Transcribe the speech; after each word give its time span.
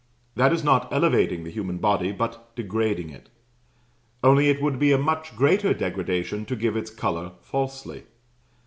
That 0.35 0.51
is 0.51 0.63
not 0.63 0.91
elevating 0.91 1.43
the 1.43 1.51
human 1.51 1.77
body, 1.77 2.11
but 2.11 2.55
degrading 2.55 3.11
it; 3.11 3.29
only 4.23 4.49
it 4.49 4.59
would 4.59 4.79
be 4.79 4.91
a 4.91 4.97
much 4.97 5.35
greater 5.35 5.75
degradation 5.75 6.43
to 6.45 6.55
give 6.55 6.75
its 6.75 6.89
colour 6.89 7.33
falsely. 7.39 8.05